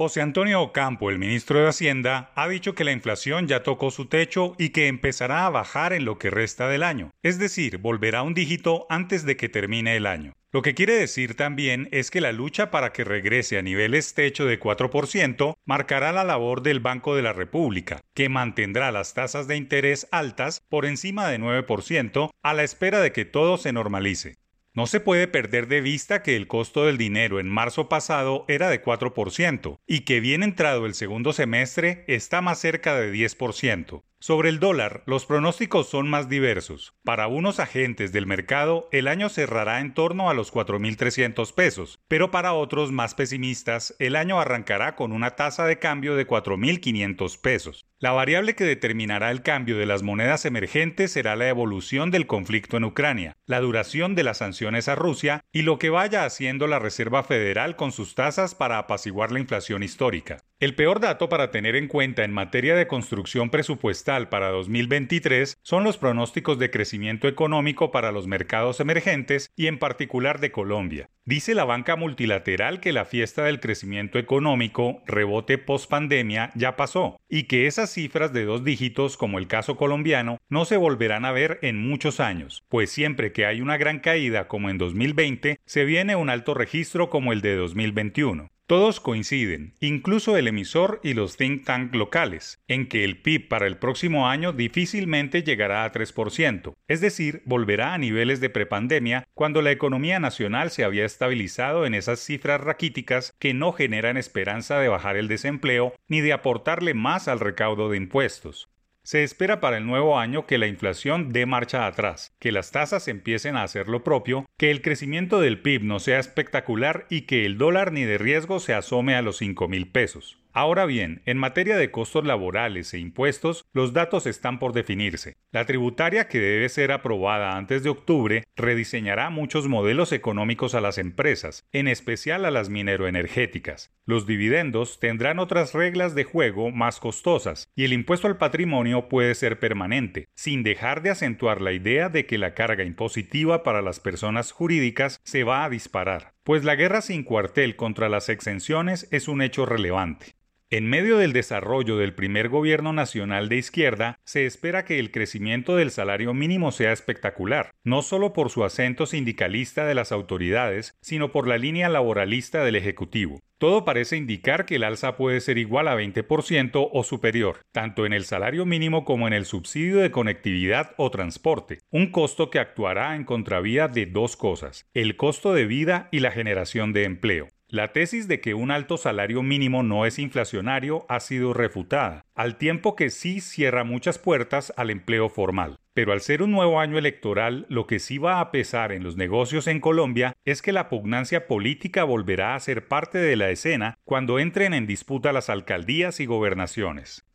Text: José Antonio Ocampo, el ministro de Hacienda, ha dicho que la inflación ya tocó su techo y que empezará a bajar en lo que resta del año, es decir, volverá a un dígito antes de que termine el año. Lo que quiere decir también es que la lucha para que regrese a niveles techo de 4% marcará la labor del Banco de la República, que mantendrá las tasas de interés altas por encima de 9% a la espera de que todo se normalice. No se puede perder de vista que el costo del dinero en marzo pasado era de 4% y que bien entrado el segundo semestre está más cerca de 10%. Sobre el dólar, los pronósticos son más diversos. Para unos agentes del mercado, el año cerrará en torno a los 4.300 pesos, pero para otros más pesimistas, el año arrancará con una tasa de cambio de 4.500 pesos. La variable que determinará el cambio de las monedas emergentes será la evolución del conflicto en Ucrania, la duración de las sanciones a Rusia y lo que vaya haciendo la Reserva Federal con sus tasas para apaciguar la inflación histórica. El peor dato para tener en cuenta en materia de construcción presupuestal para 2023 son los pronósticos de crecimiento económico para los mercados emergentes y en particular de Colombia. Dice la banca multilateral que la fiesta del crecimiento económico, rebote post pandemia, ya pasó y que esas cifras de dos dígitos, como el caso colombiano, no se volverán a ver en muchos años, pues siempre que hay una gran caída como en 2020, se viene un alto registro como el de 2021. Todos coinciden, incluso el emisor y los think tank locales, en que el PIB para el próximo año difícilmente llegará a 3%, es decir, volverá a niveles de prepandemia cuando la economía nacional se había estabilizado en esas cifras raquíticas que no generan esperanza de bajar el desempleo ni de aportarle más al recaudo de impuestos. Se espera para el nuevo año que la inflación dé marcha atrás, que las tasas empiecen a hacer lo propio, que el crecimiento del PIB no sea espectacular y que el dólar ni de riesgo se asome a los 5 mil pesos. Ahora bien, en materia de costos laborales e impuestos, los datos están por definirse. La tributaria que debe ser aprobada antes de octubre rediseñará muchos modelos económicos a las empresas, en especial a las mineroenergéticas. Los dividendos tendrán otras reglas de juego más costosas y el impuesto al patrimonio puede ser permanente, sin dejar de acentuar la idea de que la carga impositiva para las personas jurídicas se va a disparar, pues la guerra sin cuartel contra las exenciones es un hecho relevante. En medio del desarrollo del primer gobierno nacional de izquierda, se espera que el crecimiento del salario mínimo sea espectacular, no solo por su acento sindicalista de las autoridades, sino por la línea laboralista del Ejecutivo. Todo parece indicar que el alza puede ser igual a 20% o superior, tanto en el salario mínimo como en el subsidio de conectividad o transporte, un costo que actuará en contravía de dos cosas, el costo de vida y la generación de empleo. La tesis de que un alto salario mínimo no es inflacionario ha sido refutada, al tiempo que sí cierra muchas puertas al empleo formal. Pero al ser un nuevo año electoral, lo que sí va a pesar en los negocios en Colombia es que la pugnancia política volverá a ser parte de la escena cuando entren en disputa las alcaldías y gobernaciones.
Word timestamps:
José 0.00 0.22
Antonio 0.22 0.62
Ocampo, 0.62 1.10
el 1.10 1.18
ministro 1.18 1.60
de 1.60 1.68
Hacienda, 1.68 2.32
ha 2.34 2.48
dicho 2.48 2.74
que 2.74 2.84
la 2.84 2.92
inflación 2.92 3.46
ya 3.46 3.62
tocó 3.62 3.90
su 3.90 4.06
techo 4.06 4.54
y 4.56 4.70
que 4.70 4.88
empezará 4.88 5.44
a 5.44 5.50
bajar 5.50 5.92
en 5.92 6.06
lo 6.06 6.18
que 6.18 6.30
resta 6.30 6.68
del 6.68 6.84
año, 6.84 7.10
es 7.22 7.38
decir, 7.38 7.76
volverá 7.76 8.20
a 8.20 8.22
un 8.22 8.32
dígito 8.32 8.86
antes 8.88 9.26
de 9.26 9.36
que 9.36 9.50
termine 9.50 9.98
el 9.98 10.06
año. 10.06 10.32
Lo 10.52 10.62
que 10.62 10.72
quiere 10.72 10.94
decir 10.94 11.34
también 11.34 11.86
es 11.92 12.10
que 12.10 12.22
la 12.22 12.32
lucha 12.32 12.70
para 12.70 12.94
que 12.94 13.04
regrese 13.04 13.58
a 13.58 13.62
niveles 13.62 14.14
techo 14.14 14.46
de 14.46 14.58
4% 14.58 15.56
marcará 15.66 16.12
la 16.12 16.24
labor 16.24 16.62
del 16.62 16.80
Banco 16.80 17.14
de 17.14 17.20
la 17.20 17.34
República, 17.34 18.00
que 18.14 18.30
mantendrá 18.30 18.92
las 18.92 19.12
tasas 19.12 19.48
de 19.48 19.58
interés 19.58 20.08
altas 20.12 20.62
por 20.70 20.86
encima 20.86 21.28
de 21.28 21.38
9% 21.38 22.30
a 22.42 22.54
la 22.54 22.62
espera 22.62 23.00
de 23.00 23.12
que 23.12 23.26
todo 23.26 23.58
se 23.58 23.74
normalice. 23.74 24.38
No 24.72 24.86
se 24.86 25.00
puede 25.00 25.26
perder 25.26 25.66
de 25.66 25.80
vista 25.80 26.22
que 26.22 26.36
el 26.36 26.46
costo 26.46 26.86
del 26.86 26.96
dinero 26.96 27.40
en 27.40 27.48
marzo 27.48 27.88
pasado 27.88 28.44
era 28.46 28.68
de 28.68 28.80
4% 28.80 29.80
y 29.84 30.00
que 30.00 30.20
bien 30.20 30.44
entrado 30.44 30.86
el 30.86 30.94
segundo 30.94 31.32
semestre 31.32 32.04
está 32.06 32.40
más 32.40 32.60
cerca 32.60 32.94
de 32.94 33.12
10%. 33.12 34.04
Sobre 34.22 34.50
el 34.50 34.60
dólar, 34.60 35.02
los 35.06 35.24
pronósticos 35.24 35.88
son 35.88 36.10
más 36.10 36.28
diversos. 36.28 36.92
Para 37.04 37.26
unos 37.26 37.58
agentes 37.58 38.12
del 38.12 38.26
mercado, 38.26 38.86
el 38.92 39.08
año 39.08 39.30
cerrará 39.30 39.80
en 39.80 39.94
torno 39.94 40.28
a 40.28 40.34
los 40.34 40.52
4.300 40.52 41.54
pesos, 41.54 42.00
pero 42.06 42.30
para 42.30 42.52
otros 42.52 42.92
más 42.92 43.14
pesimistas, 43.14 43.96
el 43.98 44.16
año 44.16 44.38
arrancará 44.38 44.94
con 44.94 45.12
una 45.12 45.36
tasa 45.36 45.64
de 45.64 45.78
cambio 45.78 46.16
de 46.16 46.26
4.500 46.26 47.40
pesos. 47.40 47.86
La 47.98 48.12
variable 48.12 48.54
que 48.54 48.64
determinará 48.64 49.30
el 49.30 49.40
cambio 49.40 49.78
de 49.78 49.86
las 49.86 50.02
monedas 50.02 50.44
emergentes 50.44 51.12
será 51.12 51.34
la 51.34 51.48
evolución 51.48 52.10
del 52.10 52.26
conflicto 52.26 52.76
en 52.76 52.84
Ucrania, 52.84 53.38
la 53.46 53.60
duración 53.60 54.14
de 54.14 54.24
las 54.24 54.36
sanciones 54.36 54.88
a 54.88 54.96
Rusia 54.96 55.40
y 55.50 55.62
lo 55.62 55.78
que 55.78 55.88
vaya 55.88 56.26
haciendo 56.26 56.66
la 56.66 56.78
Reserva 56.78 57.22
Federal 57.22 57.74
con 57.74 57.90
sus 57.90 58.14
tasas 58.14 58.54
para 58.54 58.76
apaciguar 58.76 59.32
la 59.32 59.40
inflación 59.40 59.82
histórica. 59.82 60.44
El 60.60 60.74
peor 60.74 61.00
dato 61.00 61.30
para 61.30 61.50
tener 61.50 61.74
en 61.74 61.88
cuenta 61.88 62.22
en 62.22 62.34
materia 62.34 62.76
de 62.76 62.86
construcción 62.86 63.48
presupuestal 63.48 64.28
para 64.28 64.50
2023 64.50 65.56
son 65.62 65.84
los 65.84 65.96
pronósticos 65.96 66.58
de 66.58 66.70
crecimiento 66.70 67.28
económico 67.28 67.90
para 67.90 68.12
los 68.12 68.26
mercados 68.26 68.78
emergentes 68.78 69.50
y 69.56 69.68
en 69.68 69.78
particular 69.78 70.38
de 70.38 70.52
Colombia. 70.52 71.08
Dice 71.24 71.54
la 71.54 71.64
banca 71.64 71.96
multilateral 71.96 72.80
que 72.80 72.92
la 72.92 73.06
fiesta 73.06 73.44
del 73.44 73.58
crecimiento 73.58 74.18
económico, 74.18 75.02
rebote 75.06 75.56
post 75.56 75.88
pandemia, 75.88 76.50
ya 76.54 76.76
pasó 76.76 77.18
y 77.26 77.44
que 77.44 77.66
esas 77.66 77.90
cifras 77.90 78.34
de 78.34 78.44
dos 78.44 78.62
dígitos, 78.62 79.16
como 79.16 79.38
el 79.38 79.46
caso 79.46 79.78
colombiano, 79.78 80.36
no 80.50 80.66
se 80.66 80.76
volverán 80.76 81.24
a 81.24 81.32
ver 81.32 81.58
en 81.62 81.78
muchos 81.78 82.20
años, 82.20 82.64
pues 82.68 82.90
siempre 82.90 83.32
que 83.32 83.46
hay 83.46 83.62
una 83.62 83.78
gran 83.78 84.00
caída 84.00 84.46
como 84.46 84.68
en 84.68 84.76
2020, 84.76 85.58
se 85.64 85.84
viene 85.86 86.16
un 86.16 86.28
alto 86.28 86.52
registro 86.52 87.08
como 87.08 87.32
el 87.32 87.40
de 87.40 87.56
2021. 87.56 88.50
Todos 88.70 89.00
coinciden, 89.00 89.74
incluso 89.80 90.36
el 90.36 90.46
emisor 90.46 91.00
y 91.02 91.14
los 91.14 91.36
think 91.36 91.64
tank 91.64 91.92
locales, 91.92 92.62
en 92.68 92.86
que 92.86 93.02
el 93.02 93.20
PIB 93.20 93.48
para 93.48 93.66
el 93.66 93.78
próximo 93.78 94.28
año 94.28 94.52
difícilmente 94.52 95.42
llegará 95.42 95.82
a 95.82 95.90
3%, 95.90 96.74
es 96.86 97.00
decir, 97.00 97.42
volverá 97.46 97.94
a 97.94 97.98
niveles 97.98 98.38
de 98.38 98.48
prepandemia 98.48 99.26
cuando 99.34 99.60
la 99.60 99.72
economía 99.72 100.20
nacional 100.20 100.70
se 100.70 100.84
había 100.84 101.04
estabilizado 101.04 101.84
en 101.84 101.94
esas 101.94 102.20
cifras 102.20 102.60
raquíticas 102.60 103.34
que 103.40 103.54
no 103.54 103.72
generan 103.72 104.16
esperanza 104.16 104.78
de 104.78 104.86
bajar 104.86 105.16
el 105.16 105.26
desempleo 105.26 105.92
ni 106.06 106.20
de 106.20 106.32
aportarle 106.32 106.94
más 106.94 107.26
al 107.26 107.40
recaudo 107.40 107.90
de 107.90 107.96
impuestos. 107.96 108.68
Se 109.02 109.22
espera 109.22 109.60
para 109.60 109.78
el 109.78 109.86
nuevo 109.86 110.18
año 110.18 110.46
que 110.46 110.58
la 110.58 110.66
inflación 110.66 111.32
dé 111.32 111.46
marcha 111.46 111.86
atrás, 111.86 112.36
que 112.38 112.52
las 112.52 112.70
tasas 112.70 113.08
empiecen 113.08 113.56
a 113.56 113.62
hacer 113.62 113.88
lo 113.88 114.04
propio, 114.04 114.46
que 114.58 114.70
el 114.70 114.82
crecimiento 114.82 115.40
del 115.40 115.62
PIB 115.62 115.84
no 115.84 116.00
sea 116.00 116.18
espectacular 116.18 117.06
y 117.08 117.22
que 117.22 117.46
el 117.46 117.56
dólar 117.56 117.92
ni 117.92 118.04
de 118.04 118.18
riesgo 118.18 118.60
se 118.60 118.74
asome 118.74 119.14
a 119.14 119.22
los 119.22 119.38
5 119.38 119.68
mil 119.68 119.90
pesos. 119.90 120.39
Ahora 120.52 120.84
bien, 120.84 121.22
en 121.26 121.38
materia 121.38 121.76
de 121.76 121.92
costos 121.92 122.24
laborales 122.24 122.92
e 122.92 122.98
impuestos, 122.98 123.66
los 123.72 123.92
datos 123.92 124.26
están 124.26 124.58
por 124.58 124.72
definirse. 124.72 125.36
La 125.52 125.64
tributaria 125.64 126.26
que 126.26 126.40
debe 126.40 126.68
ser 126.68 126.90
aprobada 126.90 127.56
antes 127.56 127.84
de 127.84 127.90
octubre 127.90 128.44
rediseñará 128.56 129.30
muchos 129.30 129.68
modelos 129.68 130.10
económicos 130.10 130.74
a 130.74 130.80
las 130.80 130.98
empresas, 130.98 131.68
en 131.70 131.86
especial 131.86 132.44
a 132.44 132.50
las 132.50 132.68
mineroenergéticas. 132.68 133.94
Los 134.06 134.26
dividendos 134.26 134.98
tendrán 134.98 135.38
otras 135.38 135.72
reglas 135.72 136.16
de 136.16 136.24
juego 136.24 136.72
más 136.72 136.98
costosas 136.98 137.70
y 137.76 137.84
el 137.84 137.92
impuesto 137.92 138.26
al 138.26 138.36
patrimonio 138.36 139.08
puede 139.08 139.36
ser 139.36 139.60
permanente, 139.60 140.26
sin 140.34 140.64
dejar 140.64 141.02
de 141.02 141.10
acentuar 141.10 141.60
la 141.60 141.72
idea 141.72 142.08
de 142.08 142.26
que 142.26 142.38
la 142.38 142.54
carga 142.54 142.82
impositiva 142.82 143.62
para 143.62 143.82
las 143.82 144.00
personas 144.00 144.50
jurídicas 144.50 145.20
se 145.22 145.44
va 145.44 145.64
a 145.64 145.70
disparar, 145.70 146.34
pues 146.42 146.64
la 146.64 146.74
guerra 146.74 147.02
sin 147.02 147.22
cuartel 147.22 147.76
contra 147.76 148.08
las 148.08 148.28
exenciones 148.28 149.06
es 149.12 149.28
un 149.28 149.42
hecho 149.42 149.64
relevante. 149.64 150.39
En 150.72 150.86
medio 150.86 151.18
del 151.18 151.32
desarrollo 151.32 151.96
del 151.96 152.14
primer 152.14 152.48
gobierno 152.48 152.92
nacional 152.92 153.48
de 153.48 153.56
izquierda, 153.56 154.20
se 154.24 154.46
espera 154.46 154.84
que 154.84 155.00
el 155.00 155.10
crecimiento 155.10 155.74
del 155.74 155.90
salario 155.90 156.32
mínimo 156.32 156.70
sea 156.70 156.92
espectacular, 156.92 157.74
no 157.82 158.02
solo 158.02 158.32
por 158.32 158.50
su 158.50 158.62
acento 158.62 159.06
sindicalista 159.06 159.84
de 159.84 159.96
las 159.96 160.12
autoridades, 160.12 160.96
sino 161.00 161.32
por 161.32 161.48
la 161.48 161.58
línea 161.58 161.88
laboralista 161.88 162.62
del 162.62 162.76
Ejecutivo. 162.76 163.40
Todo 163.58 163.84
parece 163.84 164.16
indicar 164.16 164.64
que 164.64 164.76
el 164.76 164.84
alza 164.84 165.16
puede 165.16 165.40
ser 165.40 165.58
igual 165.58 165.88
a 165.88 165.96
20% 165.96 166.88
o 166.92 167.02
superior, 167.02 167.62
tanto 167.72 168.06
en 168.06 168.12
el 168.12 168.24
salario 168.24 168.64
mínimo 168.64 169.04
como 169.04 169.26
en 169.26 169.32
el 169.32 169.46
subsidio 169.46 169.98
de 169.98 170.12
conectividad 170.12 170.94
o 170.98 171.10
transporte, 171.10 171.80
un 171.90 172.12
costo 172.12 172.48
que 172.48 172.60
actuará 172.60 173.16
en 173.16 173.24
contravía 173.24 173.88
de 173.88 174.06
dos 174.06 174.36
cosas, 174.36 174.88
el 174.94 175.16
costo 175.16 175.52
de 175.52 175.66
vida 175.66 176.08
y 176.12 176.20
la 176.20 176.30
generación 176.30 176.92
de 176.92 177.06
empleo. 177.06 177.48
La 177.72 177.92
tesis 177.92 178.26
de 178.26 178.40
que 178.40 178.54
un 178.54 178.72
alto 178.72 178.96
salario 178.96 179.44
mínimo 179.44 179.84
no 179.84 180.04
es 180.04 180.18
inflacionario 180.18 181.06
ha 181.08 181.20
sido 181.20 181.54
refutada, 181.54 182.26
al 182.34 182.58
tiempo 182.58 182.96
que 182.96 183.10
sí 183.10 183.40
cierra 183.40 183.84
muchas 183.84 184.18
puertas 184.18 184.72
al 184.76 184.90
empleo 184.90 185.28
formal. 185.28 185.78
Pero 185.94 186.12
al 186.12 186.20
ser 186.20 186.42
un 186.42 186.50
nuevo 186.50 186.80
año 186.80 186.98
electoral, 186.98 187.66
lo 187.68 187.86
que 187.86 188.00
sí 188.00 188.18
va 188.18 188.40
a 188.40 188.50
pesar 188.50 188.90
en 188.90 189.04
los 189.04 189.16
negocios 189.16 189.68
en 189.68 189.78
Colombia 189.78 190.32
es 190.44 190.62
que 190.62 190.72
la 190.72 190.88
pugnancia 190.88 191.46
política 191.46 192.02
volverá 192.02 192.56
a 192.56 192.60
ser 192.60 192.88
parte 192.88 193.18
de 193.18 193.36
la 193.36 193.50
escena 193.50 193.98
cuando 194.02 194.40
entren 194.40 194.74
en 194.74 194.88
disputa 194.88 195.32
las 195.32 195.48
alcaldías 195.48 196.18
y 196.18 196.26
gobernaciones. 196.26 197.29